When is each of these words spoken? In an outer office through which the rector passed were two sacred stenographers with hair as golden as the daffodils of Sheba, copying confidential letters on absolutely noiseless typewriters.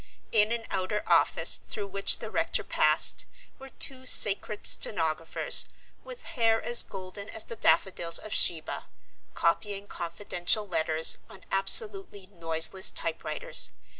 In 0.31 0.51
an 0.51 0.65
outer 0.71 1.03
office 1.05 1.57
through 1.57 1.85
which 1.85 2.17
the 2.17 2.31
rector 2.31 2.63
passed 2.63 3.27
were 3.59 3.69
two 3.69 4.07
sacred 4.07 4.65
stenographers 4.65 5.67
with 6.03 6.23
hair 6.23 6.59
as 6.59 6.81
golden 6.81 7.29
as 7.29 7.43
the 7.43 7.55
daffodils 7.55 8.17
of 8.17 8.33
Sheba, 8.33 8.87
copying 9.35 9.85
confidential 9.85 10.67
letters 10.67 11.19
on 11.29 11.43
absolutely 11.51 12.25
noiseless 12.33 12.89
typewriters. 12.89 13.73